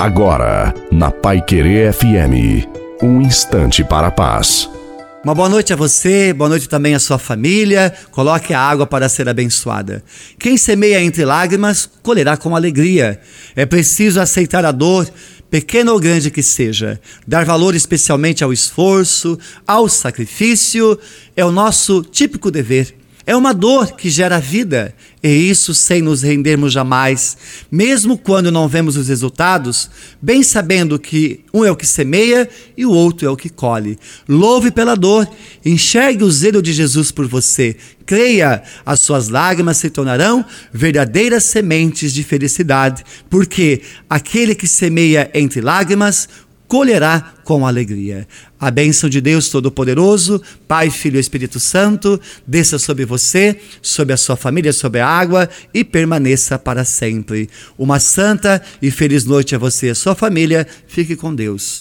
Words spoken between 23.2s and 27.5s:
É uma dor que gera vida, e isso sem nos rendermos jamais,